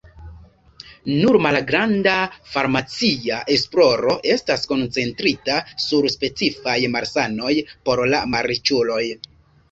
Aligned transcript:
Nur 1.09 1.35
malgranda 1.45 2.13
farmacia 2.53 3.37
esploro 3.55 4.15
estas 4.35 4.63
koncentrita 4.71 5.57
sur 5.83 6.07
specifaj 6.13 6.77
malsanoj 6.95 7.51
por 7.91 8.03
la 8.15 8.23
malriĉuloj. 8.37 9.03